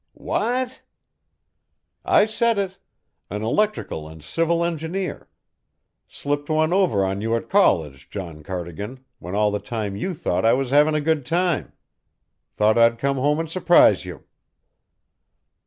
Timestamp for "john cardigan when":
8.09-9.35